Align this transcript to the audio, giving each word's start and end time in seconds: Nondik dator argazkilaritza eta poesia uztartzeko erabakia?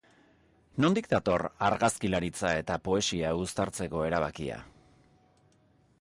Nondik 0.85 1.09
dator 1.11 1.43
argazkilaritza 1.67 2.53
eta 2.63 2.79
poesia 2.89 3.35
uztartzeko 3.43 4.03
erabakia? 4.11 4.59